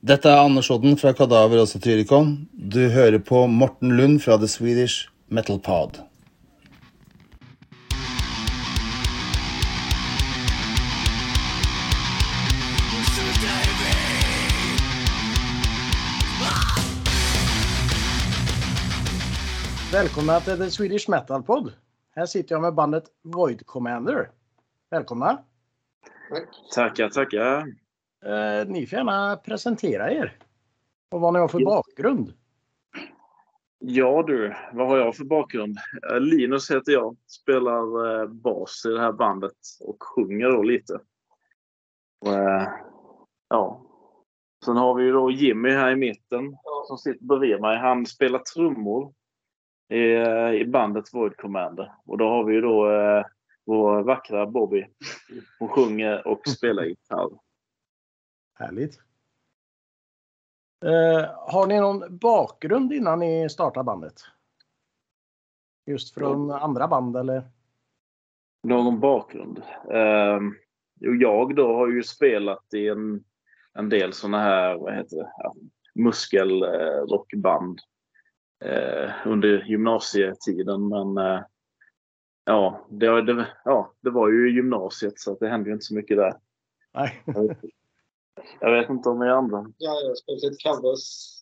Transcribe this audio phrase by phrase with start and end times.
[0.00, 2.30] Dette er Anders Odden fra Kadaver og Satyricon.
[2.56, 5.98] Du hører på Morten Lund fra The Swedish Metal Pod.
[19.92, 21.72] Välkomna till The Swedish Metal Pod.
[22.16, 24.30] Här sitter jag med bandet Void Commander.
[24.90, 25.38] Välkomna!
[26.74, 27.89] Tackar, tackar.
[28.24, 30.38] Eh, ni får gärna presentera er.
[31.10, 32.32] Och vad ni har för bakgrund.
[33.78, 35.78] Ja du, vad har jag för bakgrund?
[36.10, 37.16] Eh, Linus heter jag.
[37.26, 41.00] Spelar eh, bas i det här bandet och sjunger då lite.
[42.20, 42.68] Och, eh,
[43.48, 43.86] ja.
[44.64, 46.56] Sen har vi ju då Jimmy här i mitten
[46.86, 47.78] som sitter bredvid mig.
[47.78, 49.12] Han spelar trummor
[49.88, 50.02] i,
[50.60, 51.92] i bandet Void Commander.
[52.04, 52.84] Och då har vi ju då
[53.66, 54.86] vår vackra Bobby.
[55.58, 57.30] Hon sjunger och spelar gitarr.
[58.60, 59.00] Härligt.
[60.84, 64.14] Eh, har ni någon bakgrund innan ni startade bandet?
[65.86, 67.42] Just från andra band eller?
[68.62, 69.62] Någon bakgrund?
[69.90, 70.40] Eh,
[71.00, 73.24] jo, jag då har ju spelat i en,
[73.72, 75.54] en del såna här, vad heter det, ja,
[75.94, 77.80] muskelrockband
[78.64, 80.88] eh, under gymnasietiden.
[80.88, 81.42] Men eh,
[82.44, 86.16] ja, det, det, ja, det var ju gymnasiet så det hände ju inte så mycket
[86.16, 86.34] där.
[86.92, 87.22] Nej.
[88.60, 89.72] Jag vet inte om ni andra.
[89.78, 91.36] Ja, jag har spelat lite covers.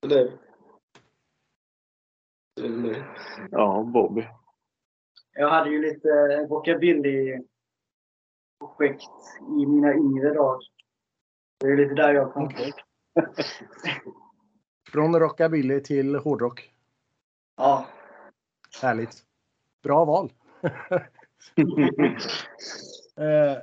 [0.00, 0.32] Det.
[2.56, 3.04] Det-
[3.50, 4.28] Ja, Bobby.
[5.32, 6.08] Jag hade ju lite
[6.48, 9.10] rockabilly-projekt
[9.60, 10.58] i mina yngre dagar.
[11.60, 12.72] Det är lite där jag kom Okej.
[14.92, 16.72] Från rockabilly till hårdrock.
[17.56, 17.86] Ja.
[18.82, 19.24] Härligt.
[19.82, 20.32] Bra val.
[23.16, 23.58] eh,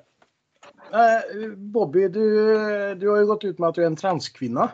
[1.56, 4.72] Bobby, du, du har ju gått ut med att du är en transkvinna.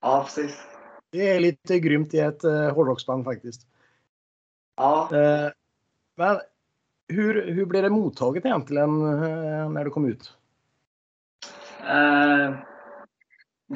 [0.00, 0.66] ja, precis.
[1.10, 3.66] Det är lite grymt i ett eh, hårdrocksband faktiskt.
[4.76, 5.08] Ja.
[5.12, 5.50] Eh,
[6.16, 6.40] men
[7.08, 10.36] hur, hur blev det mottaget egentligen eh, när du kom ut?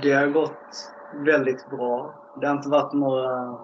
[0.02, 2.14] Det har gått väldigt bra.
[2.40, 3.58] Det har inte varit några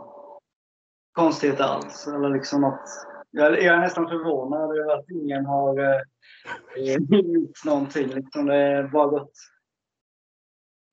[1.12, 2.06] konstigheter alls.
[2.06, 3.09] Eller liksom något.
[3.30, 8.08] Jag, är nästan förvånad över att ingen har eh, gjort någonting.
[8.08, 9.32] Liksom det har bara gått...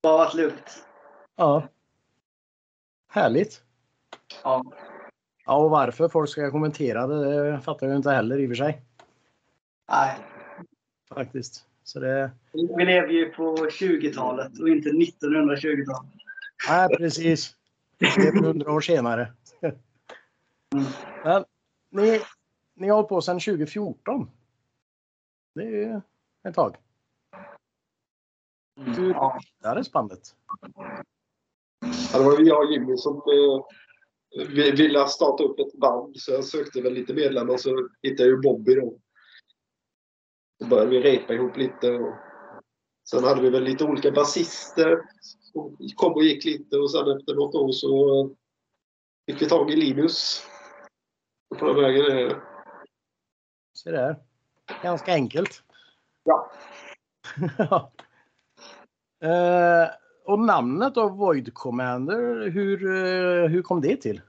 [0.04, 0.86] Bara varit lugnt.
[1.36, 1.68] Ja.
[3.10, 3.62] Härligt.
[4.44, 4.64] Ja.
[5.46, 8.56] Ja, och varför folk ska kommentera det, det fattar jag inte heller i och för
[8.56, 8.82] sig.
[9.90, 10.18] Nej.
[11.10, 11.66] Faktiskt.
[11.84, 16.12] Så det, Vi lever ju på 20-talet och inte 1920-talet.
[16.70, 17.56] nej, precis.
[17.98, 19.34] Det är hundra år senare.
[21.24, 21.46] Men
[22.02, 22.20] ni,
[22.76, 24.30] ni har hållit på sedan 2014.
[25.56, 26.02] Det är ju
[26.48, 26.78] ett tag.
[28.80, 29.40] Hur Ja.
[29.62, 30.36] bildades bandet?
[32.14, 33.66] Ja, det var jag och Jimmy som eh,
[34.48, 38.30] vi- ville starta upp ett band så jag sökte väl lite medlemmar och så hittade
[38.30, 39.00] jag ju Bobby då.
[40.62, 41.92] Så började vi repa ihop lite.
[41.92, 42.14] Och
[43.10, 47.36] sen hade vi väl lite olika basister som kom och gick lite och sen efter
[47.36, 48.30] något år så eh,
[49.26, 50.48] fick vi tag i Linus.
[51.50, 52.42] Den vägen är det.
[53.74, 54.16] Se där.
[54.84, 55.64] Ganska enkelt.
[56.24, 56.52] Ja.
[57.58, 57.92] Ja.
[59.28, 59.90] eh,
[60.26, 64.22] och namnet då, Void Commander, hur, eh, hur kom det till?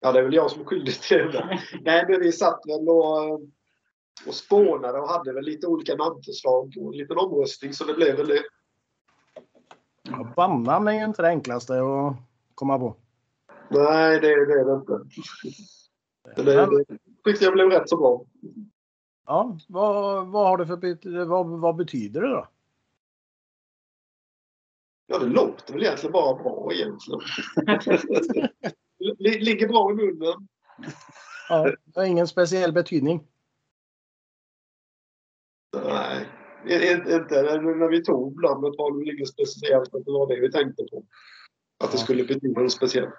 [0.00, 1.60] Ja, det är väl jag som är skyldig till det.
[1.80, 3.40] Nej, men vi satt väl och,
[4.26, 8.16] och spånade och hade väl lite olika namnförslag och en liten omröstning så det blev
[8.16, 8.42] väl det.
[10.02, 12.16] Ja, bandnamn är ju inte det enklaste att
[12.54, 12.96] komma på.
[13.68, 15.00] Nej, det, det är det inte.
[16.36, 16.84] Så det, det
[17.24, 18.24] tyckte jag blev rätt så bra.
[19.26, 22.48] Ja, vad, vad, har det för, vad, vad betyder det då?
[25.06, 27.20] Ja, det låter väl egentligen bara bra egentligen.
[29.18, 30.48] Li- Ligger bra i munnen.
[31.48, 33.26] Ja, det har ingen speciell betydning.
[35.86, 36.28] Nej,
[36.64, 40.40] inte, inte när vi tog namnet var det väl inget speciellt att det var det
[40.40, 41.04] vi tänkte på.
[41.84, 43.14] Att det skulle betyda något speciellt.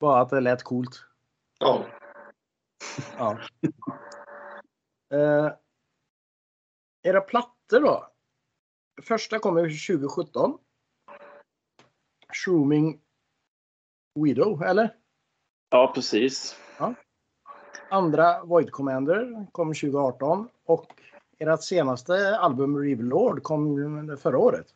[0.00, 1.04] Bara att det lät coolt.
[1.62, 1.86] Ja.
[3.18, 3.38] Ja.
[5.14, 5.52] Eh,
[7.02, 8.08] era plattor då?
[9.02, 10.58] Första kommer 2017.
[12.34, 13.00] Shrooming
[14.20, 14.96] Widow, eller?
[15.70, 16.56] Ja, precis.
[17.90, 20.86] Andra Void Commander kom 2018 och
[21.38, 24.66] ert senaste album Revelord kom förra året.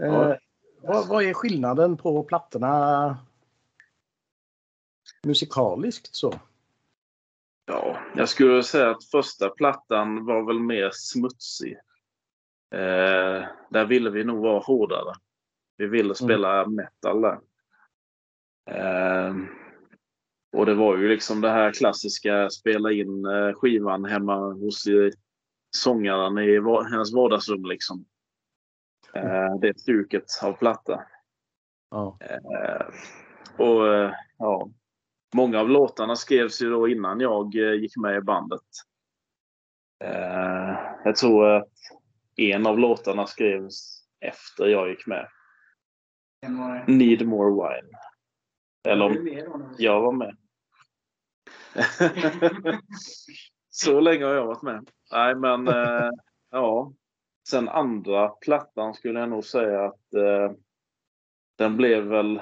[0.00, 0.38] Eh, Ja.
[0.82, 3.18] vad, vad är skillnaden på plattorna
[5.26, 6.34] musikaliskt så?
[7.66, 11.76] Ja, jag skulle säga att första plattan var väl mer smutsig.
[12.74, 15.14] Eh, där ville vi nog vara hårdare.
[15.76, 17.40] Vi ville spela metal där.
[18.70, 19.34] Eh,
[20.52, 25.10] och det var ju liksom det här klassiska spela in eh, skivan hemma hos eh,
[25.76, 26.60] sångaren i
[26.90, 28.04] hennes vardagsrum liksom.
[29.14, 31.02] Eh, det stuket av platta.
[32.20, 32.86] Eh,
[33.56, 34.70] och ja,
[35.34, 38.60] många av låtarna skrevs ju då innan jag eh, gick med i bandet.
[40.04, 41.68] Eh, jag tror att
[42.36, 45.28] en av låtarna skrevs efter jag gick med.
[46.86, 47.88] Need more wine.
[48.88, 50.36] Eller om jag var med.
[53.70, 54.90] Så länge har jag varit med.
[55.12, 56.10] Nej, men eh,
[56.50, 56.92] ja.
[57.48, 60.52] Sen andra plattan skulle jag nog säga att eh,
[61.58, 62.40] den blev väl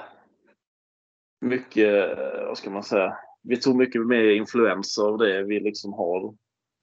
[1.41, 5.93] mycket, eh, vad ska man säga, vi tog mycket mer influenser av det vi liksom
[5.93, 6.35] har,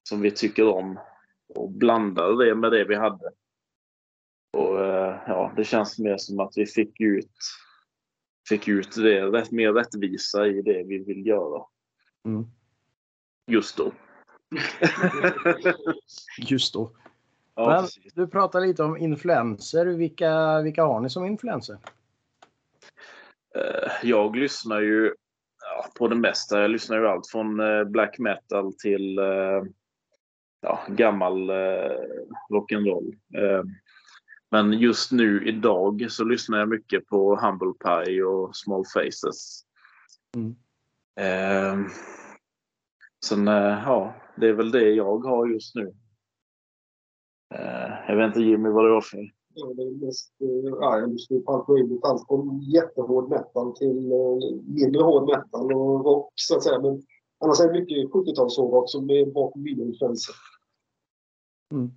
[0.09, 0.99] som vi tycker om
[1.55, 3.31] och blandade det med det vi hade.
[4.53, 7.33] Och eh, ja, det känns mer som att vi fick ut,
[8.49, 11.63] fick ut det, rätt, mer rättvisa i det vi vill göra
[12.25, 12.47] Mm.
[13.47, 13.93] just då.
[16.39, 16.91] Just då.
[17.55, 19.87] Ja, Men du pratar lite om influenser.
[19.87, 21.79] Vilka, vilka har ni som influenser?
[23.59, 25.15] Eh, Jag lyssnar ju
[25.99, 26.61] på det mesta.
[26.61, 29.63] Jag lyssnar ju allt från eh, black metal till eh,
[30.61, 31.97] ja, gammal eh,
[32.51, 33.15] rock'n'roll.
[33.35, 33.63] Eh,
[34.51, 39.63] Men just nu idag så lyssnar jag mycket på Humble Pie och Small Faces.
[40.37, 40.57] Mm.
[41.21, 41.91] Eh,
[43.25, 45.95] Sen, eh, ja, det är väl det jag har just nu.
[48.09, 49.31] Jag vet inte Jimmy vad det var för
[50.07, 52.05] mest eh, ja, jag lyssnar på allt möjligt.
[52.05, 56.81] Allt från jättehård metal till eh, mindre hård metal och rock så att säga.
[56.81, 57.03] Men
[57.41, 60.35] annars är det mycket 70-talsrock som är bakom mina influenser.
[61.73, 61.91] Mm.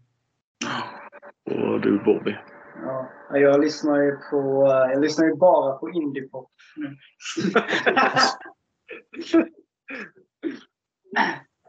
[1.46, 2.38] Och du Bobby?
[2.86, 4.68] Ja, jag lyssnar ju på...
[4.68, 6.86] Jag lyssnar ju bara på indiepop nu.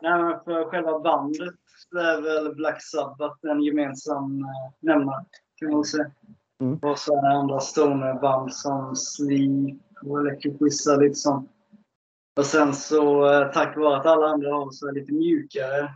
[0.03, 1.55] Nej, men för själva bandet
[1.97, 5.25] är väl Black Sabbath en gemensam eh, nämnare,
[5.63, 6.11] kan man säga.
[6.61, 6.79] Mm.
[6.79, 11.51] Och så är det andra stonerband som Sleep och Electric Wizard, lite sånt.
[12.37, 15.95] Och sen så, eh, tack vare att alla andra har så lite mjukare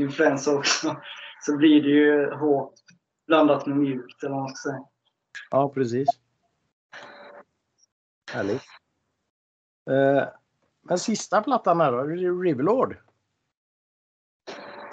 [0.00, 0.96] influenser också,
[1.40, 2.74] så blir det ju hårt
[3.26, 4.84] blandat med mjukt, eller vad man ska säga.
[5.50, 6.08] Ja, precis.
[8.32, 8.62] Härligt.
[9.90, 10.28] Eh,
[10.82, 12.02] men sista plattan här då,
[12.42, 12.96] Riverlord.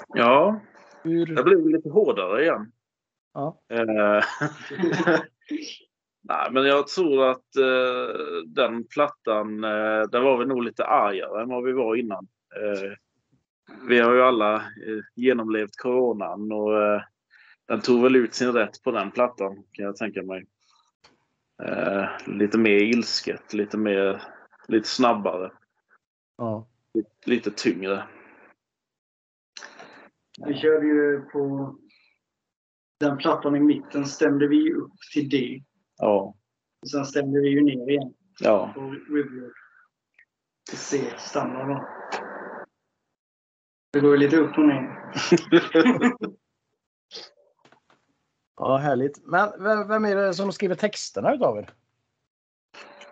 [0.08, 0.62] Ja,
[1.04, 1.36] Hur...
[1.36, 2.72] det blev lite hårdare igen.
[3.34, 3.62] Ja.
[3.70, 4.24] Eh,
[6.24, 11.42] Nej, men jag tror att eh, den plattan, eh, där var vi nog lite argare
[11.42, 12.28] än vad vi var innan.
[12.56, 12.92] Eh,
[13.88, 17.02] vi har ju alla eh, genomlevt coronan och eh,
[17.68, 20.46] den tog väl ut sin rätt på den plattan kan jag tänka mig.
[21.64, 24.22] Eh, lite mer ilsket, lite mer,
[24.68, 25.52] lite snabbare,
[26.38, 26.68] Ja.
[27.26, 28.04] lite tyngre.
[30.46, 31.76] Vi körde ju på
[33.02, 35.64] den plattan i mitten stämde vi upp till D.
[35.98, 36.36] Ja,
[36.82, 38.72] Och sen stämde vi ju ner igen ja.
[38.76, 39.54] på Riverwood.
[40.70, 41.88] Till C-standard då.
[43.94, 45.14] Det går ju lite upp och ner.
[48.58, 49.26] ja, härligt.
[49.26, 51.70] Men vem, vem är det som skriver texterna utav er?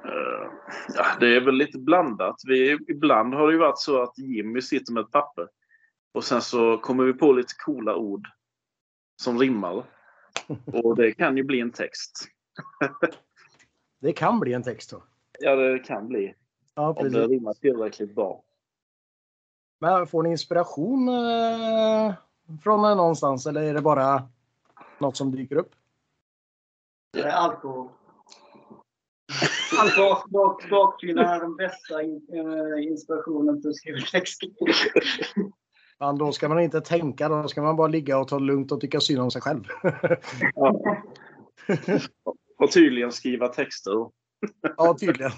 [0.03, 0.51] Eh,
[0.95, 2.35] Ja, det är väl lite blandat.
[2.47, 5.47] Vi, ibland har det ju varit så att Jimmy sitter med ett papper
[6.11, 8.27] och sen så kommer vi på lite coola ord
[9.19, 9.83] som rimmar.
[10.65, 12.27] Och det kan ju bli en text.
[14.01, 15.03] Det kan bli en text då.
[15.39, 16.35] Ja, det kan bli.
[16.75, 18.43] Ja, Om det rimmar tillräckligt bra.
[19.79, 22.13] Men får ni inspiration eh,
[22.63, 24.29] från någonstans eller är det bara
[24.97, 25.75] något som dyker upp?
[27.13, 27.89] Det är alkohol.
[29.97, 34.49] Bak, bak, bakfyllan är den bästa in, eh, inspirationen till att skriva texter.
[35.99, 38.71] Ja, då ska man inte tänka, då ska man bara ligga och ta det lugnt
[38.71, 39.63] och tycka synd om sig själv.
[40.55, 40.81] Ja.
[42.57, 44.09] Och tydligen skriva texter.
[44.77, 45.31] ja, tydligen.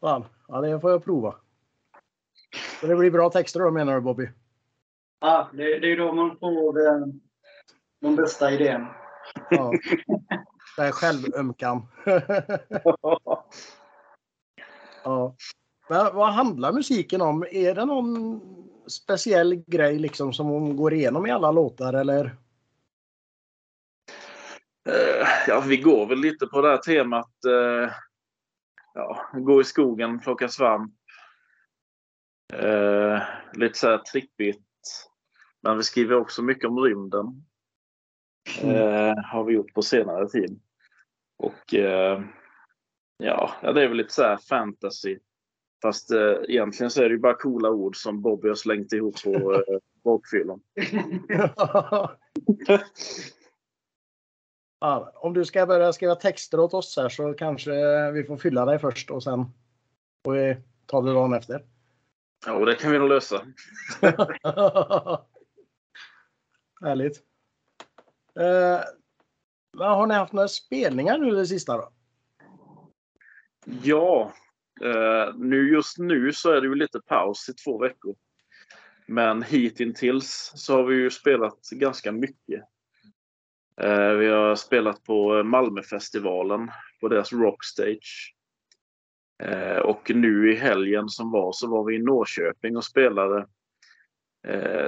[0.00, 1.34] Fan, ja, det får jag prova.
[2.80, 4.30] Så det blir bra texter då menar du Bobby?
[5.20, 7.06] Ja, det, det är då man får eh,
[8.00, 8.94] de bästa idéerna.
[9.50, 9.72] Ja.
[10.76, 11.86] Det är självömkan.
[15.04, 15.36] ja.
[15.88, 17.44] Men vad handlar musiken om?
[17.50, 18.40] Är det någon
[18.86, 22.24] speciell grej liksom som hon går igenom i alla låtar eller?
[24.88, 27.44] Eh, Ja, vi går väl lite på det här temat.
[27.44, 27.92] eh,
[28.94, 30.94] Ja, gå i skogen, plocka svamp.
[32.52, 33.22] Eh,
[33.52, 34.60] lite så här trippigt.
[35.62, 37.44] Men vi skriver också mycket om rymden.
[38.62, 40.60] Eh, har vi gjort på senare tid.
[41.38, 41.74] Och
[43.16, 45.18] ja, det är väl lite så här fantasy.
[45.84, 49.22] Fast eh, egentligen så är det ju bara coola ord som Bobby har slängt ihop
[49.22, 49.60] på eh,
[50.04, 50.60] bakfyllan.
[54.80, 57.70] ja, om du ska börja skriva texter åt oss här så kanske
[58.10, 59.44] vi får fylla dig först och sen
[60.24, 61.64] får vi ta det dagen efter.
[62.46, 63.46] Ja, det kan vi nog lösa.
[66.80, 67.22] Härligt.
[68.40, 68.80] Eh,
[69.78, 71.88] har ni haft några spelningar nu det sista då?
[73.82, 74.32] Ja,
[74.80, 78.14] Eh, nu just nu så är det ju lite paus i två veckor.
[79.06, 82.64] Men hittills så har vi ju spelat ganska mycket.
[83.80, 88.34] Eh, vi har spelat på Malmöfestivalen på deras Rockstage.
[89.42, 93.46] Eh, och nu i helgen som var så var vi i Norrköping och spelade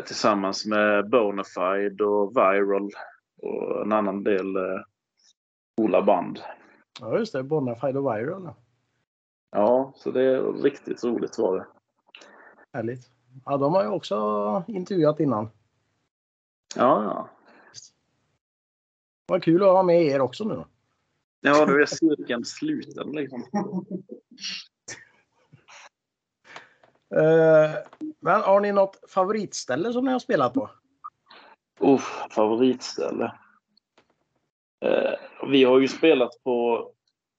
[0.04, 2.90] tillsammans med Bonafide och Viral
[3.42, 4.46] och en annan del
[5.76, 6.40] coola band.
[7.00, 8.50] Ja just det, Bonafide och Viral.
[9.56, 11.66] Ja, så det är riktigt roligt var det.
[12.72, 13.10] Härligt.
[13.44, 15.50] Ja, de har ju också intervjuat innan.
[16.76, 17.28] Ja, ja.
[19.26, 20.54] Vad kul att ha med er också nu.
[20.54, 20.66] då.
[21.40, 23.44] Ja, nu är cirkeln sluten liksom.
[27.14, 27.70] Eh,
[28.20, 30.70] Men har ni något favoritställe som ni har spelat på?
[31.80, 33.32] Uff, favoritställe.
[34.84, 35.14] Eh,
[35.50, 36.90] vi har ju spelat på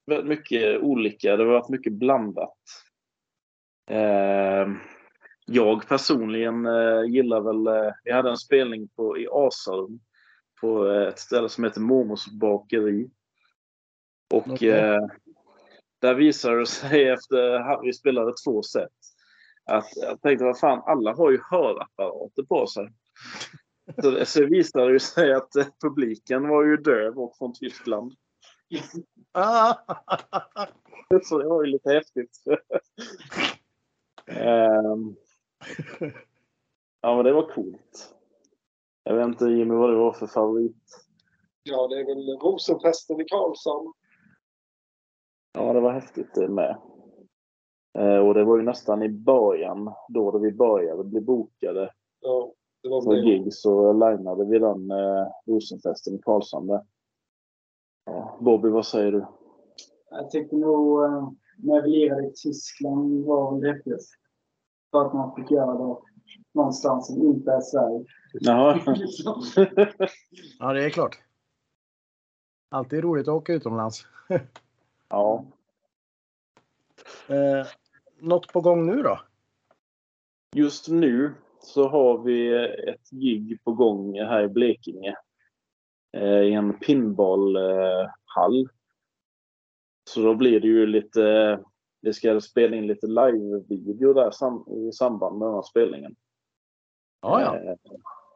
[0.07, 1.37] väldigt mycket olika.
[1.37, 2.57] Det har varit mycket blandat.
[3.89, 4.67] Eh,
[5.45, 7.67] jag personligen eh, gillar väl...
[7.67, 9.99] Eh, vi hade en spelning på, i Asarum
[10.61, 13.09] på ett ställe som heter Momos bakeri.
[14.33, 14.69] Och Okej.
[14.69, 15.07] eh,
[15.99, 18.89] där visade det sig efter att vi spelade två set
[19.67, 22.89] att jag tänkte vad fan, alla har ju hörapparater på sig.
[24.01, 28.13] Så så visade det sig att eh, publiken var ju döv och från Tyskland.
[31.23, 32.43] Så det var ju lite häftigt.
[34.25, 35.15] Ehm,
[37.01, 38.15] ja, men det var coolt.
[39.03, 41.07] Jag vet inte Jimmy vad det var för favorit.
[41.63, 43.93] Ja, det är väl Rosenfesten i Karlshamn.
[45.53, 46.77] Ja, det var häftigt det med.
[47.97, 52.53] Eh, och det var ju nästan i början, då, då vi började bli bokade Ja,
[52.83, 56.81] det var för gig så linade vi den eh, Rosenfesten i Karlshamn där.
[58.07, 59.25] Ja, Bobby, vad säger du?
[60.09, 64.13] Jag tycker nog eh, när vi lirade i Tyskland var det häftigast.
[64.91, 65.95] För att man fick göra det
[66.53, 68.05] någonstans som inte är Sverige.
[70.59, 71.19] Ja, det är klart.
[72.69, 74.05] Alltid roligt att åka utomlands.
[75.09, 75.45] ja.
[77.27, 77.67] Eh,
[78.19, 79.19] något på gång nu då?
[80.55, 85.15] Just nu så har vi ett gig på gång här i Blekinge.
[86.11, 88.69] Eh, I en pinballhall.
[90.09, 91.59] Så då blir det ju lite...
[92.01, 96.15] Vi ska spela in lite live-video där sam, i samband med den här spelningen.
[97.21, 97.55] Ja, ja.
[97.55, 97.77] Eh,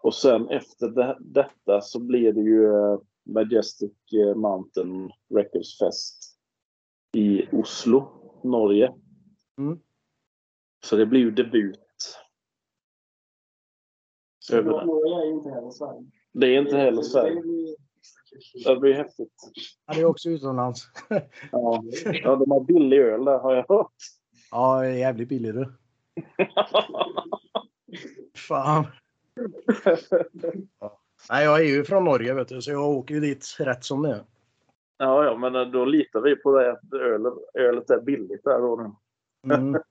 [0.01, 6.37] och sen efter det, detta så blir det ju eh, Majestic eh, Mountain Records Fest
[7.13, 8.11] i Oslo,
[8.43, 8.93] Norge.
[9.57, 9.79] Mm.
[10.83, 12.17] Så det blir ju debut.
[14.51, 16.05] Norge är ju inte heller Sverige.
[16.33, 17.41] Det är inte heller Sverige.
[18.65, 19.33] Det blir- häftigt.
[19.85, 20.87] Ja, det är också utomlands.
[21.51, 21.83] Ja.
[22.23, 23.91] ja, de har billig öl där har jag hört.
[24.51, 25.71] Ja, jävligt billigt du.
[28.35, 28.85] Fan.
[31.29, 34.01] Nej, jag är ju från Norge vet du, så jag åker ju dit rätt som
[34.01, 34.23] det är.
[34.97, 38.75] Ja, ja, men då litar vi på det att ölet, ölet är billigt där då.
[38.75, 39.53] nu.
[39.55, 39.81] Mm.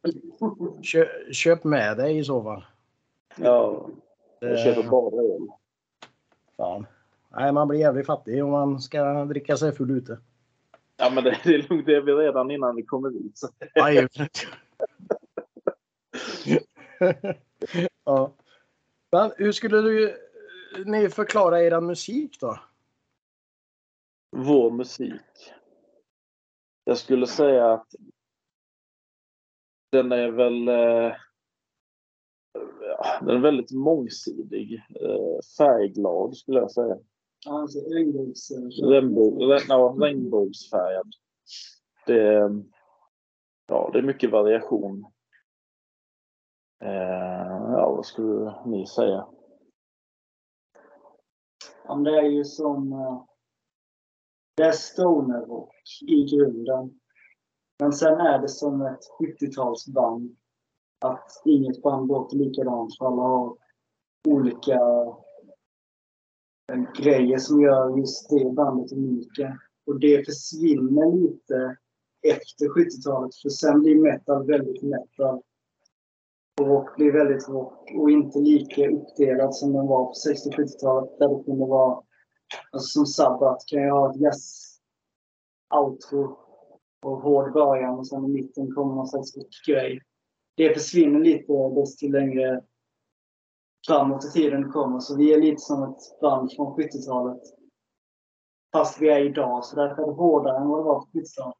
[0.83, 2.65] Kö, köp med dig i så fall.
[3.37, 3.89] Ja,
[4.41, 5.49] jag köper bara öl.
[6.61, 6.87] Fan.
[7.29, 10.19] Nej, man blir jävligt fattig om man ska dricka sig full ute.
[10.97, 11.87] Ja, men det det är lugnt.
[11.87, 13.39] Det är vi redan innan vi kommer dit.
[13.39, 13.49] Så.
[13.75, 14.05] Aj.
[18.05, 18.33] ja.
[19.13, 20.17] Men hur skulle du,
[20.85, 22.61] ni förklara er musik då?
[24.37, 25.53] Vår musik.
[26.85, 27.95] Jag skulle säga att
[29.93, 31.15] den är väl eh,
[33.21, 34.75] den är väldigt mångsidig.
[35.01, 36.99] Eh, färgglad skulle jag säga.
[37.47, 38.51] Alltså, regnbågs...
[38.83, 41.13] Regnbåg, re, ja, regnbågsfärgad.
[42.07, 42.65] Det, är-
[43.67, 45.05] ja, det är mycket variation.
[46.83, 46.91] Eh,
[47.73, 49.27] ja, vad skulle ni säga?
[51.85, 52.93] Ja, det är ju som...
[52.93, 53.25] eh,
[54.57, 55.75] Det är stonerrock
[56.07, 57.01] i grunden.
[57.79, 60.37] Men sen är det som ett 70-talsband.
[61.01, 63.57] Att inget band låter likadant för alla har
[64.29, 64.81] olika
[66.73, 69.59] eh, grejer som gör just det bandet unika.
[69.87, 71.77] Och det försvinner lite
[72.23, 73.35] efter 70-talet.
[73.35, 75.43] För sen blir metal väldigt metal.
[76.61, 77.91] Och rock blir väldigt rock.
[77.95, 81.19] Och inte lika uppdelad som den var på 60-70-talet.
[81.19, 82.03] Där det kunde vara,
[82.73, 84.81] alltså som Sabbath kan jag ha ett jazz-outro
[87.03, 89.33] och hård början och sen i mitten kommer någon slags
[89.67, 90.01] grej.
[90.61, 92.63] Det försvinner lite desto längre
[93.87, 95.01] framåt i tiden kommer.
[95.01, 97.43] Så vi är lite som ett band från 70-talet.
[98.73, 101.57] Fast vi är idag, så därför är det hårdare än vad det var på 70-talet.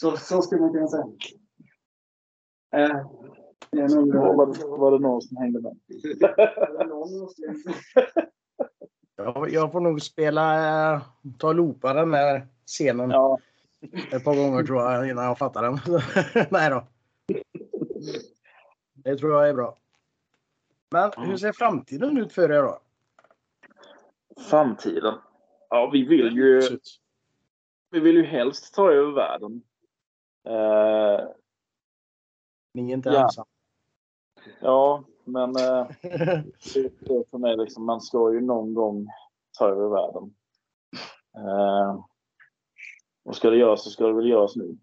[0.00, 1.04] Så, så skulle man kunna säga.
[2.76, 3.06] Eh,
[3.70, 4.14] det är nog...
[4.14, 5.76] Var, var, var det någon som hängde med?
[9.16, 10.54] Jag, jag får nog spela,
[10.94, 11.02] eh,
[11.38, 13.38] ta loopa den här scenen Ja,
[14.12, 15.78] ett par gånger tror jag innan jag fattar den.
[16.50, 16.86] Nej då.
[19.08, 19.76] Det tror jag är bra.
[20.90, 22.78] Men hur ser framtiden ut för er då?
[24.50, 25.14] framtiden.
[25.70, 26.78] Ja, vi vill ju,
[27.90, 29.62] vi vill ju helst ta över världen.
[30.44, 31.28] Eh,
[32.74, 33.22] Ni är inte Ja.
[33.22, 33.46] ensamma.
[34.60, 39.08] ja, men det är för mig liksom, man ska ju någon gång
[39.58, 40.34] ta över världen.
[41.36, 42.04] Eh,
[43.24, 44.78] och ska det göras så ska det väl göras nu.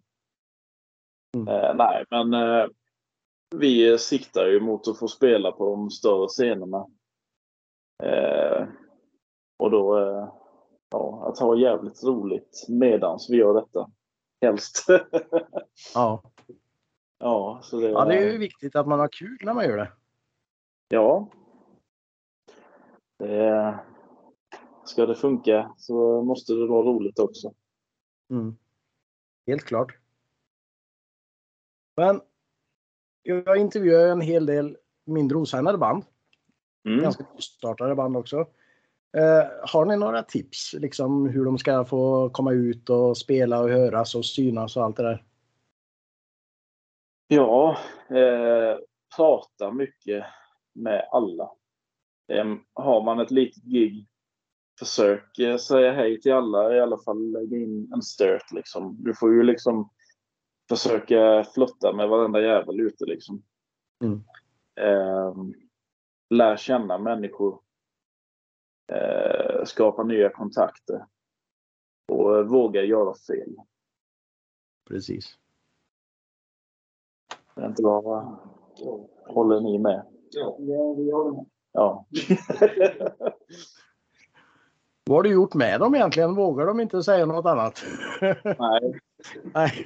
[1.36, 1.48] Mm.
[1.48, 2.34] Eh, nej, men
[3.60, 6.88] vi siktar ju mot att få spela på de större scenerna.
[8.04, 8.68] Eh,
[9.58, 10.34] och då eh,
[10.90, 13.92] ja, att ha jävligt roligt medans vi gör detta.
[14.42, 14.86] Helst.
[15.94, 16.24] Ja.
[17.20, 19.78] ja, så det, ja, det är ju viktigt att man har kul när man gör
[19.78, 19.92] det.
[20.88, 21.28] Ja.
[23.18, 23.80] Det,
[24.86, 27.54] ska det funka så måste det vara roligt också.
[28.30, 28.56] Mm.
[29.48, 29.98] Helt klart.
[31.96, 32.22] Men
[33.26, 36.04] jag intervjuar en hel del mindre osignade band.
[36.88, 37.02] Mm.
[37.02, 38.40] Ganska nystartade band också.
[39.18, 43.70] Eh, har ni några tips liksom hur de ska få komma ut och spela och
[43.70, 45.24] höras och synas och allt det där?
[47.28, 47.78] Ja,
[48.10, 48.78] eh,
[49.16, 50.26] prata mycket
[50.74, 51.52] med alla.
[52.34, 54.08] Eh, har man ett litet gig,
[54.80, 59.04] försök säga hej till alla, i alla fall lägga in en stört liksom.
[59.04, 59.90] Du får ju liksom
[60.70, 63.44] försöka flotta med varenda jävel ute liksom.
[64.04, 64.24] Mm.
[64.76, 65.36] Eh,
[66.30, 67.60] lär känna människor.
[68.92, 71.06] Eh, skapa nya kontakter.
[72.12, 73.56] Och eh, våga göra fel.
[74.90, 75.38] Precis.
[77.56, 78.40] Det är inte bara
[79.28, 80.06] håller ni med?
[80.32, 80.56] Ja.
[80.60, 81.46] Ja, vi håller med.
[81.72, 82.06] Ja.
[85.06, 86.36] Vad har du gjort med dem egentligen?
[86.36, 87.84] Vågar de inte säga något annat?
[88.60, 89.00] Nej,
[89.54, 89.84] nej.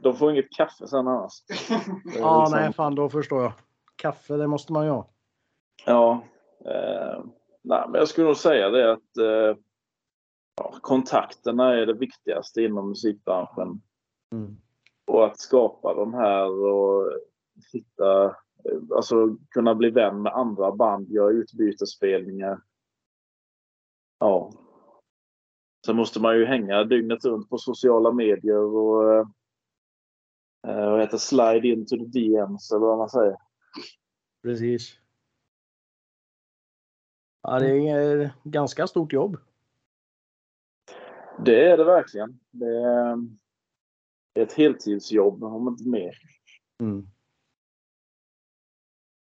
[0.00, 1.32] De får inget kaffe sen annars.
[2.18, 3.52] Ja, liksom- nej, fan då förstår jag.
[3.96, 5.08] Kaffe, det måste man ju ha.
[5.86, 6.24] Ja.
[6.64, 7.24] Eh,
[7.62, 9.56] nej, men jag skulle nog säga det att eh,
[10.56, 13.82] ja, kontakterna är det viktigaste inom musikbranschen.
[14.32, 14.56] Mm.
[15.06, 17.12] Och att skapa de här och
[17.72, 22.60] hitta, eh, alltså kunna bli vän med andra band, göra utbytesspelningar.
[24.18, 24.52] Ja.
[25.86, 29.26] Sen måste man ju hänga dygnet runt på sociala medier och eh,
[30.66, 33.36] eh, heter slide into the DMs eller vad man säger.
[34.42, 34.98] Precis.
[37.42, 39.36] Ja, det är ganska stort jobb.
[41.44, 42.40] Det är det verkligen.
[42.50, 43.18] Det är,
[44.34, 46.18] ett heltidsjobb om inte mer.
[46.80, 47.06] Mm.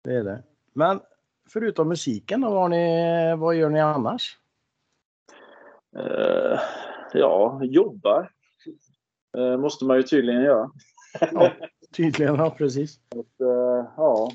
[0.04, 0.42] Det är det.
[0.72, 1.00] Men
[1.48, 4.38] förutom musiken, vad, ni, vad gör ni annars?
[5.96, 6.60] Eh,
[7.12, 8.32] ja, jobbar.
[9.36, 10.70] Eh, måste man ju tydligen göra.
[11.96, 13.00] Tydligen, ja precis.
[13.14, 14.30] Eh, ja.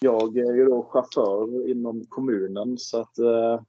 [0.00, 3.60] Jag är ju då chaufför inom kommunen så att eh,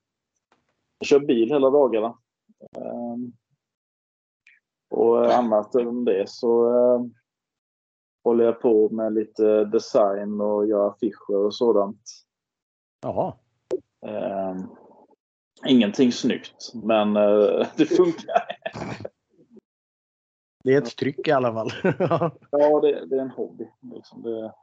[0.99, 2.17] jag kör bil hela dagarna.
[2.77, 3.15] Eh,
[4.89, 7.01] och annat än det så eh,
[8.23, 12.01] håller jag på med lite design och gör affischer och sådant.
[13.01, 13.33] Jaha.
[15.65, 18.57] Ingenting snyggt, men eh, det funkar.
[20.63, 21.71] Det är ett tryck i alla fall.
[22.51, 23.69] Ja, det, det är en hobby.
[23.81, 24.53] Liksom det,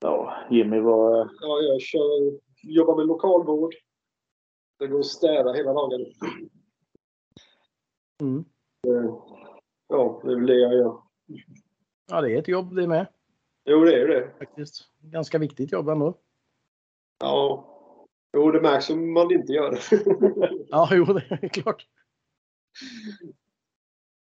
[0.00, 1.30] ja, Jimmy var...
[1.40, 3.74] Ja, jag kör, jobbar med lokalvård.
[4.78, 6.06] Det går att städa hela dagen.
[8.20, 8.44] mm.
[9.88, 10.98] Ja, det är väl det jag gör.
[12.10, 13.06] Ja, det är ett jobb det med.
[13.64, 14.30] Jo, det är ju det.
[14.38, 14.88] Faktiskt.
[15.00, 16.14] Ganska viktigt jobb ändå.
[17.18, 17.73] Ja.
[18.34, 19.80] Jo, det märks om man inte gör det.
[20.68, 21.86] Ja, jo, det är klart.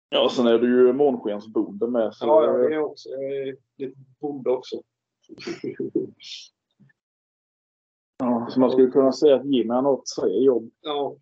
[0.08, 2.14] Ja, sen är du ju månskensbonde med.
[2.14, 3.08] Så, Ja, jag är också.
[3.08, 4.76] Jag är lite bonde också.
[8.20, 10.70] Ja, så man skulle kunna säga att Jimmy han har tre jobb.
[10.80, 11.16] Ja.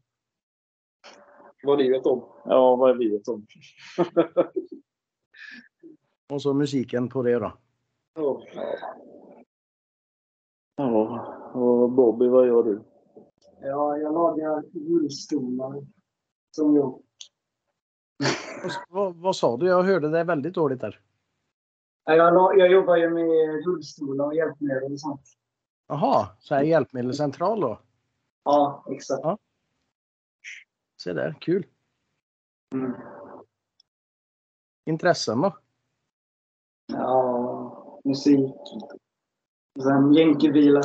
[1.62, 2.24] Vad ni vet om.
[2.44, 3.46] Ja, vad vet om.
[6.28, 7.52] Och så musiken på det då.
[8.14, 8.42] Ja.
[10.76, 12.82] Ja, och Bobby, vad gör du?
[13.60, 15.86] Ja, jag lagar rullstolar
[16.50, 16.74] som
[18.66, 19.66] s- Vad, vad sa du?
[19.66, 21.00] Jag hörde det väldigt dåligt där.
[22.04, 25.20] Ja, Jag, jag jobbar ju med rullstolar och hjälpmedel och sånt.
[25.86, 27.80] Jaha, så här hjälpmedelscentral då?
[28.44, 29.22] Ja, exakt.
[31.02, 31.66] Se där, kul.
[32.74, 32.92] Mm.
[34.84, 35.56] Intressen då?
[36.86, 38.54] Ja, musik.
[40.14, 40.84] Jänkebilar.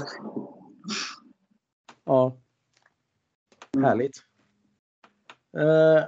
[2.03, 2.37] Ja.
[3.75, 3.85] Mm.
[3.85, 4.17] Härligt.
[5.57, 6.05] Eh,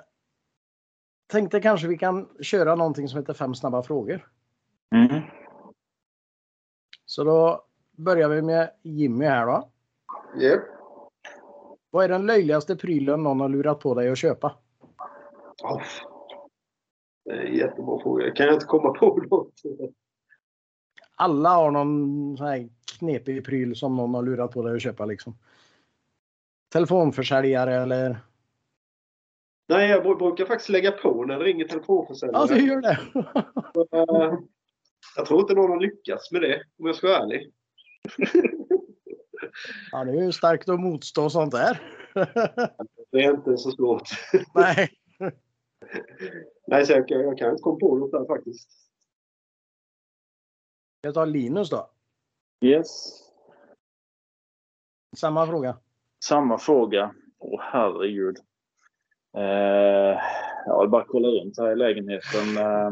[1.27, 4.29] tänkte kanske vi kan köra någonting som heter fem snabba frågor.
[4.95, 5.21] Mm.
[7.05, 9.69] Så då börjar vi med Jimmy här då.
[10.39, 10.61] Japp.
[11.89, 14.55] Vad är den löjligaste prylen någon har lurat på dig att köpa?
[17.29, 18.31] En jättebra fråga.
[18.31, 19.53] Kan jag inte komma på något?
[21.15, 25.05] Alla har någon sån här knepig pryl som någon har lurat på dig att köpa
[25.05, 25.37] liksom.
[26.73, 28.17] Telefonförsäljare eller?
[29.69, 32.47] Nej, jag bru- brukar faktiskt lägga på när det ringer telefonförsäljare.
[32.49, 32.97] Ja, du gör det.
[33.97, 34.39] Eh,
[35.15, 37.51] Jag tror inte någon har lyckats med det, om jag ska vara ärlig.
[39.91, 41.81] Ja, det är ju starkt att motstå sånt där.
[43.11, 44.09] Det är inte så svårt.
[44.55, 44.89] Nej.
[46.67, 48.69] Nej, så jag, kan- jag kan inte komma på något där faktiskt.
[51.05, 51.89] Jag tar Linus då.
[52.61, 53.19] Yes.
[55.17, 55.77] Samma fråga.
[56.25, 57.15] Samma fråga.
[57.39, 58.37] Åh herregud.
[59.37, 60.19] Eh,
[60.65, 62.57] jag vill bara kolla runt här i lägenheten.
[62.57, 62.87] Eh,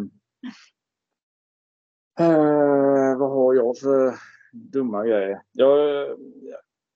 [2.28, 4.13] eh, vad har jag för
[4.54, 5.41] dumma grejer?
[5.52, 6.08] Jag,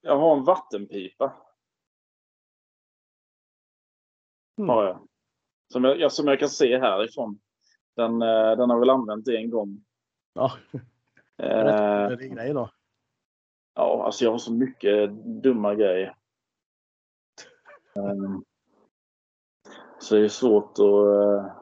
[0.02, 1.34] jag har en vattenpipa.
[4.58, 4.70] Mm.
[4.70, 5.08] Har jag.
[5.74, 7.40] Som jag, ja, som jag kan se härifrån.
[7.96, 9.86] Den, eh, den har väl använt en gång.
[10.34, 10.52] Ja,
[11.38, 12.70] Eh, grej då.
[13.76, 16.16] Ja, alltså jag har så mycket dumma grejer.
[17.96, 18.44] Ehm,
[20.00, 20.80] så det är svårt att...
[20.80, 21.56] eh,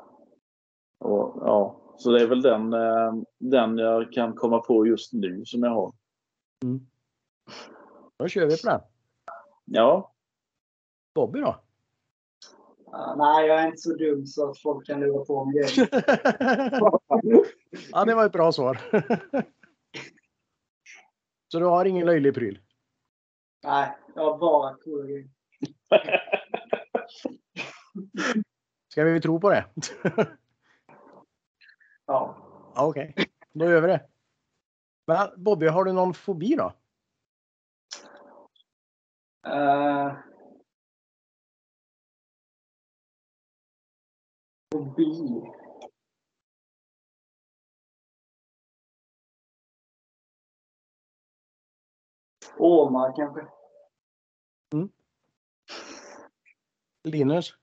[1.00, 5.46] och, ja, så det är väl den, eh, den jag kan komma på just nu
[5.46, 5.94] som jag har.
[8.18, 8.82] Då kör vi på den.
[9.66, 10.14] Ja,
[11.16, 11.56] Bobby då?
[12.86, 15.90] Ja, nej, jag är inte så dum så att folk kan lura på mig grejer.
[17.92, 18.82] ja, det var ett bra svar.
[21.54, 22.60] Så du har ingen löjlig pryl?
[23.64, 25.30] Nej, jag har bara coola grejer.
[28.92, 29.66] Ska vi tro på det?
[32.06, 32.38] Ja.
[32.76, 33.16] Okej,
[33.52, 34.08] då gör vi det.
[35.06, 36.74] Men Bobby, har du någon fobi då?
[39.48, 40.14] Uh,
[44.72, 45.63] fobi.
[52.64, 53.48] Åmar kanske.
[57.04, 57.54] Linus?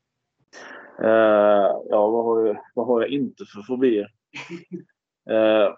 [0.99, 4.15] eh, ja vad, har jag, vad har jag inte för fobier?
[5.31, 5.75] Eh,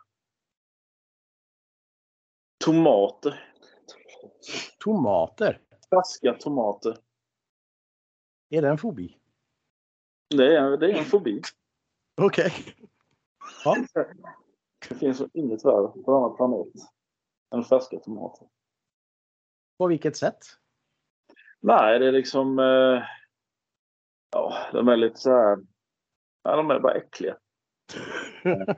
[2.65, 3.55] tomater.
[4.79, 5.61] Tomater?
[5.91, 6.97] Färska tomater.
[8.49, 9.17] Är det en fobi?
[10.29, 11.43] Det är, det är en fobi.
[12.21, 12.53] Okej.
[14.89, 16.69] Det finns inget värre på denna planet
[17.55, 18.49] än färska tomater.
[19.79, 20.39] På vilket sätt?
[21.61, 22.59] Nej, det är liksom...
[22.59, 23.03] Eh,
[24.33, 25.59] ja, de är lite så här...
[26.43, 27.37] Ja, de är bara äckliga.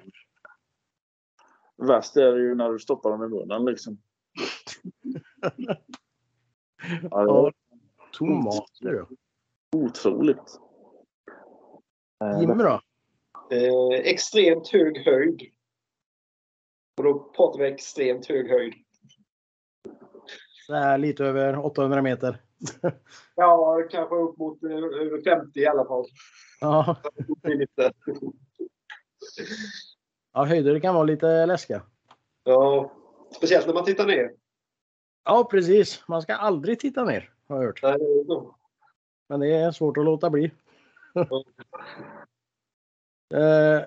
[1.76, 3.98] Värst är det ju när du stoppar dem i munnen liksom.
[7.10, 7.52] Ja,
[8.12, 9.08] tomater då.
[9.78, 10.60] otroligt.
[12.24, 12.80] Eh, Jimmy då?
[13.50, 15.40] Eh, extremt hög höjd.
[16.96, 18.74] Och då pratar vi extremt hög höjd.
[20.66, 22.40] Så här lite över 800 meter.
[23.36, 26.04] Ja, kanske upp mot eh, över 50 i alla fall.
[26.60, 26.96] Ja,
[27.42, 27.92] Det är
[30.32, 31.82] ja höjder kan vara lite läskiga.
[32.44, 32.92] Ja,
[33.36, 34.32] speciellt när man tittar ner.
[35.24, 36.08] Ja, precis.
[36.08, 37.82] Man ska aldrig titta ner, har jag hört.
[37.82, 38.54] Nej, det är.
[39.28, 40.44] Men det är svårt att låta bli.
[43.34, 43.82] eh,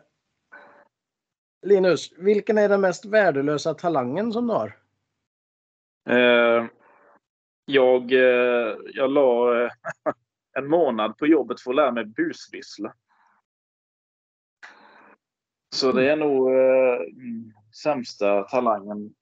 [1.62, 4.78] Linus, vilken är den mest värdelösa talangen som du har?
[6.10, 6.66] Eh,
[7.66, 9.72] jag, eh, jag la eh,
[10.58, 12.94] en månad på jobbet för att lära mig busvissla.
[15.76, 19.14] Så det är nog mm, sämsta talangen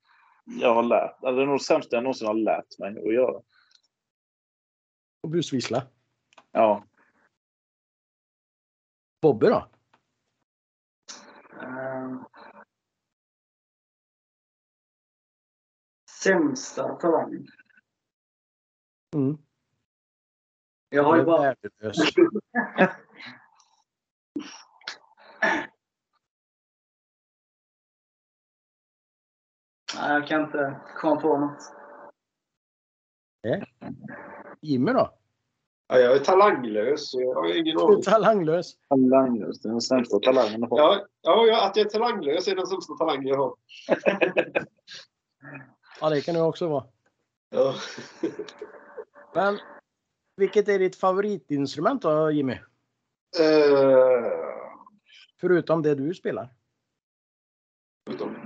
[0.45, 3.13] jag har lärt alltså, Det är nog det sämsta jag någonsin har lärt mig att
[3.13, 3.41] göra.
[5.21, 5.87] Och busvissla.
[6.51, 6.83] Ja.
[9.21, 9.67] Bobby då?
[16.25, 17.47] Sämsta talang.
[19.15, 19.37] Mm.
[20.89, 21.55] Jag har ju bara...
[29.95, 31.71] Nej, jag kan inte komma på något.
[34.61, 35.17] Jimmy då?
[35.87, 37.13] Ja, jag är talanglös.
[37.13, 38.01] Jag har ingen aning.
[38.01, 38.77] Talanglös.
[38.89, 39.61] Talanglös.
[39.61, 40.79] Det är den sämsta talangen att ha.
[40.79, 43.55] Ja, ja, ja, att jag är talanglös är den sämsta talangen jag har.
[46.01, 46.85] Ja, det kan det också vara.
[47.49, 47.75] Ja.
[49.33, 49.59] Men
[50.35, 52.53] vilket är ditt favoritinstrument då, Jimmy?
[53.39, 54.31] Eh,
[55.39, 56.55] Förutom det du spelar?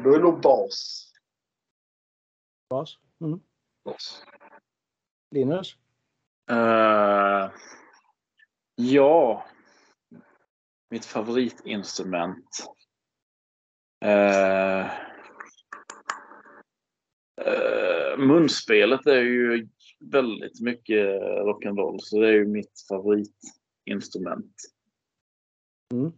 [0.04, 1.06] då är det nog bas.
[2.70, 2.98] Bas.
[3.22, 3.40] Mm.
[3.86, 4.24] bas.
[5.32, 5.76] Linus?
[6.52, 7.52] Eh,
[8.76, 9.46] ja.
[10.90, 12.66] Mitt favoritinstrument.
[14.06, 15.09] Uh,
[18.18, 19.68] munspelet är ju
[20.00, 24.56] väldigt mycket rock'n'roll så det är ju mitt favoritinstrument.
[25.94, 26.12] Mm.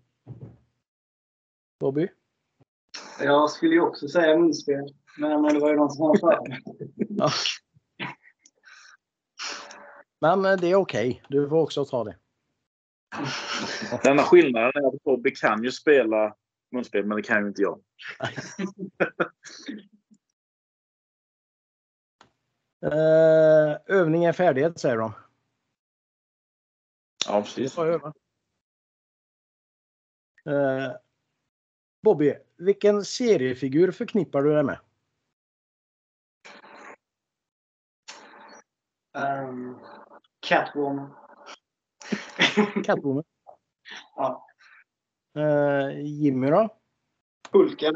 [1.80, 2.08] Bobby?
[3.20, 4.94] Jag skulle ju också säga munspel.
[5.18, 6.62] Men det var ju någon som var för.
[7.10, 7.30] Ja.
[10.22, 11.24] Men eh, det är okej.
[11.30, 12.18] Du får också ta det.
[14.04, 16.36] Den enda skillnaden är att Bobby kan ju spela
[16.72, 17.80] munspel men det kan ju inte jag.
[22.84, 25.13] Eh, övning är färdighet säger de.
[27.28, 27.74] Ja, precis.
[27.74, 28.13] får jag öva.
[30.46, 30.96] Eh,
[32.04, 34.80] Bobby, vilken seriefigur förknippar du dig med?
[39.13, 39.80] Um,
[40.39, 41.15] Catwoman.
[42.86, 43.24] Catwoman.
[44.15, 44.48] Ja.
[45.36, 46.78] Eh, Jimmy då?
[47.52, 47.94] Hulken.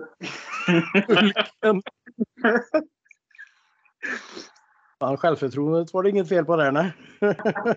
[5.00, 6.94] Självförtroendet var det inget fel på där nej.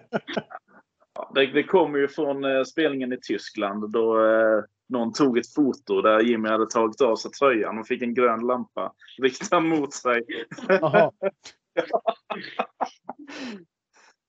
[1.34, 6.02] Det, det kommer ju från eh, spelningen i Tyskland då eh, någon tog ett foto
[6.02, 10.24] där Jimmy hade tagit av sig tröjan och fick en grön lampa riktad mot sig.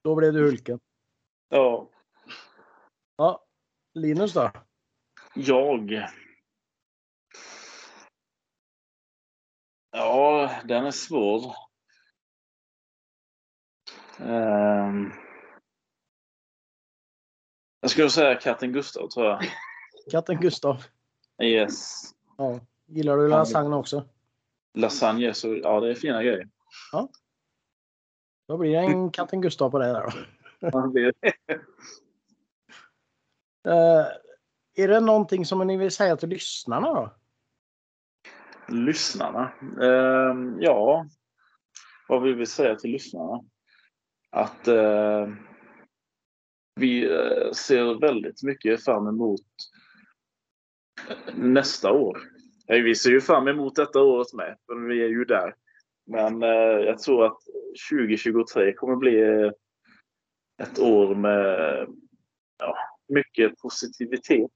[0.03, 0.79] Då blev du Hulken.
[1.49, 1.89] Ja,
[3.19, 3.45] Ja.
[3.93, 4.51] Linus då?
[5.33, 6.09] jag.
[9.91, 11.55] Ja, den är svår.
[14.19, 15.11] Ehm.
[17.81, 19.39] Jag skulle säga katten Gustav tror jag.
[20.11, 20.83] Katten Gustav.
[21.43, 22.01] Yes.
[22.37, 22.59] Ja.
[22.85, 24.05] Gillar du lasagne också?
[24.73, 26.49] Lasagne, så ja det är fina grejer.
[28.47, 30.11] Då blir det en katten Gustav på det där då.
[30.59, 31.61] Ja, det är-
[34.83, 37.15] är det någonting som ni vill säga till lyssnarna då?
[38.67, 39.51] Lyssnarna?
[39.81, 41.05] Ehm, ja,
[42.07, 43.43] vad vill vi säga till lyssnarna?
[44.29, 45.27] Att eh,
[46.75, 49.45] vi eh, ser väldigt mycket fram emot
[51.33, 52.21] nästa år.
[52.67, 55.55] Vi ser ju fram emot detta året med, för vi är ju där.
[56.05, 56.49] Men eh,
[56.85, 57.37] jag tror att
[57.91, 59.21] 2023 kommer bli
[60.61, 61.87] ett år med
[62.57, 64.51] ja, mycket positivitet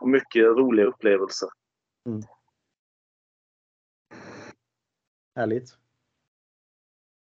[0.00, 1.48] och mycket roliga upplevelser.
[2.06, 2.22] Mm.
[5.36, 5.78] Härligt.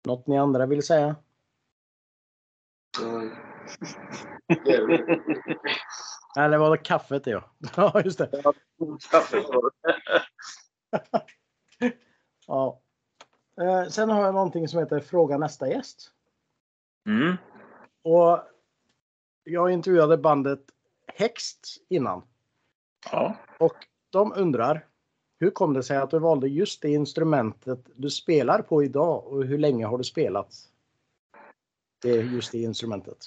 [0.07, 1.17] Något ni andra vill säga?
[3.03, 3.31] Mm.
[6.37, 7.45] Det var det kaffet det ja.
[7.77, 8.43] Ja, just det.
[8.45, 8.55] Var
[9.83, 9.95] det.
[12.47, 12.81] Ja.
[13.61, 16.11] Eh, sen har jag någonting som heter Fråga nästa gäst.
[17.07, 17.37] Mm.
[18.03, 18.43] Och
[19.45, 20.61] jag intervjuade bandet
[21.15, 22.23] Hext innan.
[23.13, 23.37] Ja.
[23.59, 23.77] Och
[24.11, 24.87] de undrar
[25.39, 29.45] hur kom det sig att du valde just det instrumentet du spelar på idag och
[29.45, 30.55] hur länge har du spelat
[32.07, 33.19] det just det instrumentet?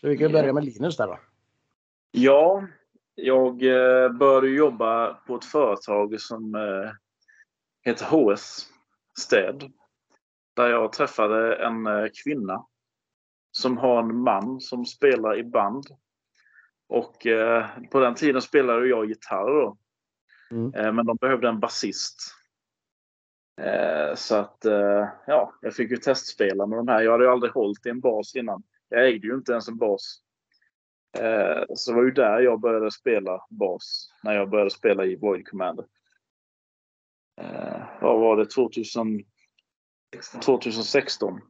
[0.00, 1.18] Så vi kan börja med Linus där då.
[2.10, 2.66] Ja,
[3.14, 6.90] jag eh, började jobba på ett företag som eh,
[7.84, 8.68] heter HS
[9.18, 9.72] Städ.
[10.56, 12.66] Där jag träffade en eh, kvinna
[13.52, 15.86] som har en man som spelar i band.
[16.88, 17.26] Och
[17.90, 19.76] på den tiden spelade jag gitarr då.
[20.50, 20.96] Mm.
[20.96, 22.34] Men de behövde en basist.
[23.62, 27.02] Eh, så att eh, ja, jag fick ju testspela med de här.
[27.02, 28.62] Jag hade ju aldrig hållit i en bas innan.
[28.88, 30.22] Jag ägde ju inte ens en bas.
[31.18, 34.12] Eh, så det var ju där jag började spela bas.
[34.22, 35.86] När jag började spela i Void Commander.
[38.00, 38.46] Vad var det?
[38.46, 39.24] 2000,
[40.44, 41.40] 2016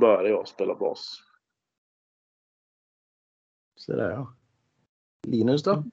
[0.00, 1.22] började jag spela bas.
[3.76, 4.34] Så där ja.
[5.26, 5.84] Linus då?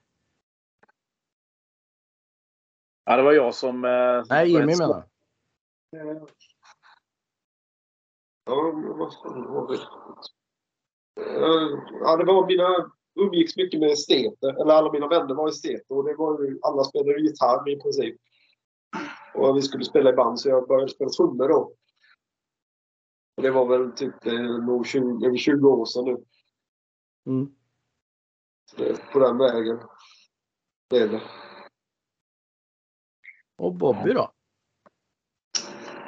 [3.06, 3.86] Ja, det var jag som...
[3.86, 5.09] Eh, Nej, Jimmy menar
[8.45, 9.75] Ja, vad fan var det?
[11.21, 12.91] Eh, Ja, det var mina...
[13.15, 14.62] Umgicks mycket med esteter.
[14.62, 15.95] Eller alla mina vänner var esteter.
[15.97, 18.21] Och det var ju, alla spelade gitarr i princip.
[19.36, 21.73] Och vi skulle spela i band så jag började spela trummor då.
[23.38, 26.25] Och det var väl typ eh, nog 20, över 20 år sedan nu.
[27.25, 27.56] mm.
[28.65, 29.80] Så det är på den vägen.
[30.93, 31.21] Är det.
[33.58, 34.32] Och Bobby då?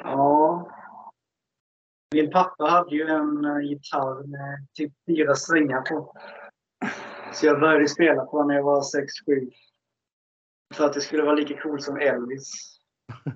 [0.04, 0.68] Ja.
[2.12, 6.12] Min pappa hade ju en eh, gitarr med typ fyra strängar på.
[7.32, 8.80] Så jag började spela på när jag var
[9.26, 9.50] 6-7.
[10.74, 12.52] För att det skulle vara lika coolt som Elvis.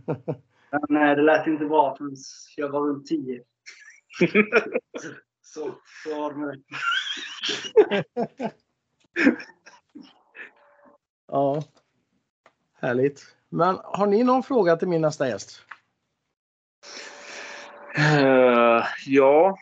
[0.88, 2.16] Men eh, det lät inte bra förrän
[2.56, 3.42] jag var runt 10.
[5.42, 6.62] Så, så var det med.
[11.28, 11.62] Ja.
[12.74, 13.36] Härligt.
[13.48, 15.65] Men har ni någon fråga till min nästa gäst?
[17.98, 19.59] Eh, ja.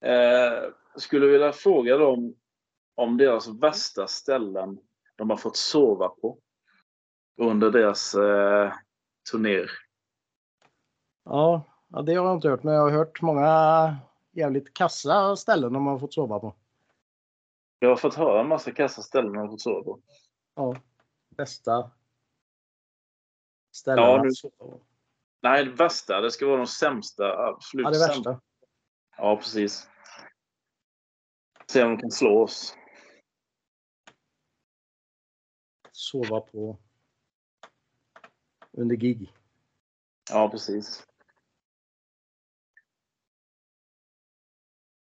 [0.00, 2.34] Eh, skulle vilja fråga dem
[2.94, 4.78] om deras värsta ställen
[5.16, 6.38] de har fått sova på
[7.36, 8.72] under deras eh,
[9.30, 9.70] turnéer.
[11.24, 13.96] Ja, det har jag inte hört, men jag har hört många
[14.32, 16.54] jävligt kassa ställen de har fått sova på.
[17.78, 20.00] Jag har fått höra en massa kassa ställen de har fått sova på.
[20.54, 20.76] Ja.
[21.28, 21.90] Bästa
[23.72, 24.80] ställen Ja, nu-.
[25.46, 26.20] Nej, det värsta.
[26.20, 27.46] Det ska vara de sämsta.
[27.48, 28.30] Absolut Ja, det sämsta.
[28.30, 28.40] värsta.
[29.16, 29.88] Ja, precis.
[31.66, 32.76] Se om de kan slå oss.
[35.92, 36.78] Sova på
[38.72, 39.32] under gig.
[40.30, 41.06] Ja, precis.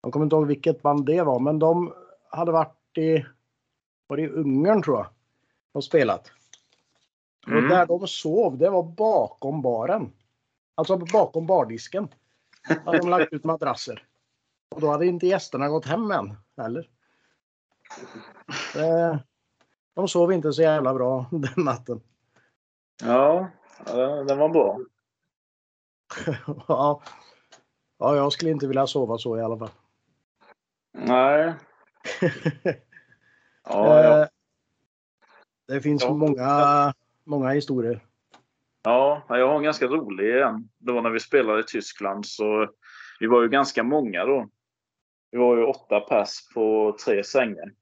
[0.02, 1.94] Jag kommer inte ihåg vilket band det var, men de
[2.30, 3.26] hade varit i,
[4.06, 5.06] var det i Ungern tror jag.
[5.72, 6.30] Och spelat.
[7.46, 7.68] Och Mm.
[7.68, 10.12] där de sov, det var bakom baren.
[10.78, 12.08] Alltså bakom bardisken.
[12.84, 14.06] Hade de lagt ut madrasser.
[14.70, 16.88] Och då hade inte gästerna gått hem än heller.
[18.76, 19.16] Eh,
[19.94, 22.00] De sov inte så jävla bra den natten.
[23.02, 23.50] Ja,
[24.26, 24.78] den var bra.
[26.68, 27.02] Ja,
[27.98, 29.70] ja jag skulle inte vilja sova så i alla fall.
[30.92, 31.54] Nej.
[33.70, 34.22] Ja, ja.
[34.22, 34.28] Eh,
[35.66, 36.12] Det finns Ja.
[36.14, 38.04] många, många historier.
[38.88, 40.68] Ja, jag har en ganska rolig en.
[40.78, 42.68] Då när vi spelade i Tyskland så
[43.20, 44.48] vi var ju ganska många då.
[45.30, 47.72] Vi var ju åtta pers på tre sängar.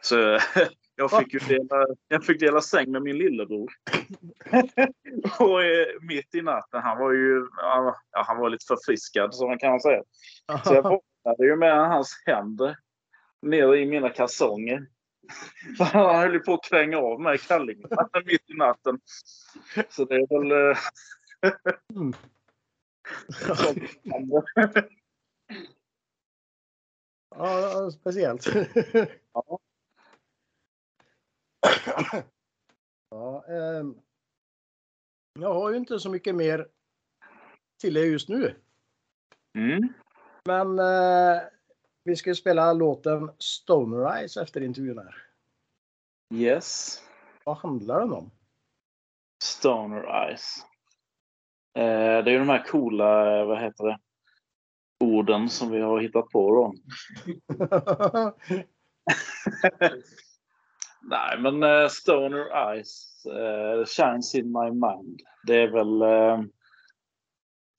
[0.00, 0.16] Så
[0.96, 3.70] jag fick ju dela, jag fick dela säng med min lillebror.
[5.38, 9.58] Och eh, mitt i natten, han var ju ja, han var lite förfriskad så man
[9.58, 10.02] kan säga.
[10.64, 12.76] Så jag vaknade ju med hans händer
[13.42, 14.86] nere i mina kalsonger.
[15.78, 19.00] Han höll ju på att kränga av mig kallingarna mitt i natten.
[19.88, 20.70] Så det är väl...
[20.70, 20.78] eh,
[21.94, 22.12] Mm.
[27.36, 28.46] Ja, speciellt.
[29.32, 29.58] Ja.
[33.10, 33.94] ja, ehm,
[35.40, 36.68] jag har ju inte så mycket mer
[37.80, 38.54] till er just nu.
[39.58, 39.92] Mm.
[40.44, 41.42] Men eh,
[42.04, 45.14] vi ska spela låten Stoner Eyes efter intervjun här.
[46.34, 47.00] Yes.
[47.44, 48.30] Vad handlar den om?
[49.42, 50.56] Stoner Eyes.
[51.74, 53.98] Eh, det är ju de här coola, eh, vad heter det,
[55.00, 56.74] orden som vi har hittat på då.
[61.02, 65.20] Nej, men eh, Stoner Eyes, eh, shines in my mind.
[65.46, 66.02] Det är väl...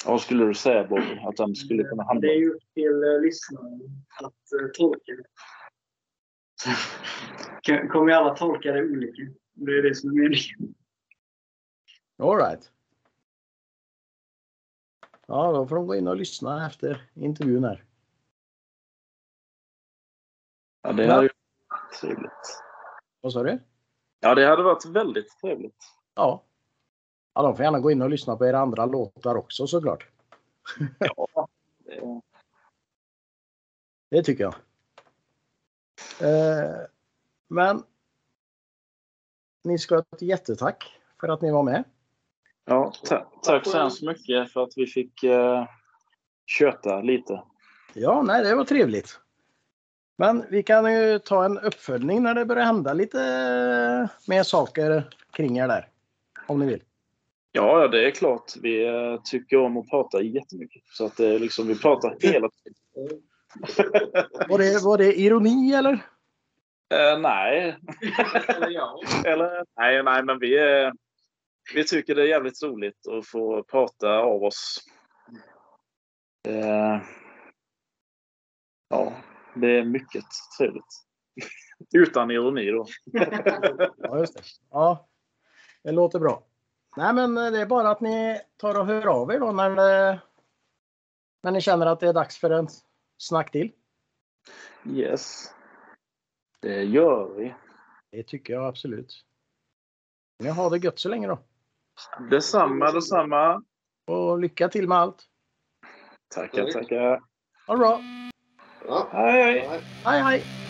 [0.06, 1.20] Vad skulle du säga Bobby?
[1.28, 3.82] Att den skulle kunna handla Det är ju upp till eh, lyssnaren
[4.22, 5.24] att eh, tolka det.
[7.88, 9.22] Kommer alla tolka det olika.
[9.54, 10.76] Det är det som är meningen.
[12.18, 12.72] All right.
[15.28, 17.84] Ja, då får de gå in och lyssna efter intervjun här.
[20.82, 21.30] Ja, det hade ju
[21.70, 22.64] varit trevligt.
[23.22, 23.60] Vad sa du?
[24.20, 25.84] Ja, det hade varit väldigt trevligt.
[26.16, 26.44] Ja.
[27.34, 30.08] Ja, de får gärna gå in och lyssna på era andra låtar också såklart.
[31.00, 31.48] Ja,
[31.86, 32.22] det,
[34.10, 34.56] Det tycker jag.
[36.22, 36.76] Eh,
[37.48, 37.84] men
[39.64, 41.84] ni ska ha ett jättetack för att ni var med.
[42.66, 45.68] ja ta tack så hemskt mycket för att vi fick eh,
[46.46, 47.44] köta lite.
[47.94, 49.20] Ja, nej, det var trevligt.
[50.18, 53.18] Men vi kan ju ta en uppföljning när det börjar hända lite
[54.28, 55.90] mer saker kring er där.
[56.48, 56.84] Om ni vill.
[57.56, 58.52] Ja, ja, det är klart.
[58.62, 60.82] Vi eh, tycker om att prata jättemycket.
[60.86, 63.22] Så att det är liksom, vi pratar hela tiden.
[64.50, 65.94] Var det, var det ironi eller?
[66.94, 67.78] Eh, nej.
[68.48, 69.00] Eller ja.
[69.26, 70.92] Eller, nej, nej, men vi, eh,
[71.74, 74.80] vi tycker det är jävligt roligt att få prata av oss.
[76.48, 77.02] Eh,
[78.90, 79.14] ja,
[79.56, 80.26] det är mycket
[80.58, 81.04] trevligt.
[81.96, 82.86] Utan ironi då.
[83.98, 84.44] Ja, just det.
[84.72, 85.08] Ja,
[85.84, 86.44] det låter bra.
[86.98, 90.22] Nej, men det är bara att ni tar och hör av er då när, det,
[91.44, 92.68] när ni känner att det är dags för en
[93.18, 93.72] snack till.
[94.86, 95.54] Yes.
[96.60, 97.56] Det gör vi.
[98.12, 99.26] Det tycker jag absolut.
[100.40, 101.40] Ni har det gött så länge då.
[102.30, 103.64] Detsamma, detsamma.
[104.08, 105.24] Och lycka till med allt.
[106.36, 107.22] Tackar, tackar.
[107.68, 108.00] Ha det bra.
[108.88, 109.08] Ja.
[109.12, 109.82] Hej, hej.
[110.06, 110.63] Hej, hej!